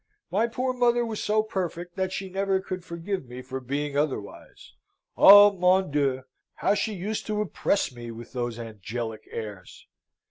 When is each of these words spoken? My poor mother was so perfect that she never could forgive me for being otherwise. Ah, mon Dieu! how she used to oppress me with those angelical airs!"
My 0.31 0.47
poor 0.47 0.73
mother 0.73 1.05
was 1.05 1.23
so 1.23 1.43
perfect 1.43 1.95
that 1.95 2.11
she 2.11 2.27
never 2.27 2.59
could 2.59 2.83
forgive 2.83 3.27
me 3.29 3.43
for 3.43 3.59
being 3.59 3.95
otherwise. 3.95 4.73
Ah, 5.15 5.51
mon 5.51 5.91
Dieu! 5.91 6.23
how 6.55 6.73
she 6.73 6.95
used 6.95 7.27
to 7.27 7.39
oppress 7.39 7.91
me 7.93 8.09
with 8.09 8.33
those 8.33 8.57
angelical 8.57 9.29
airs!" 9.31 9.85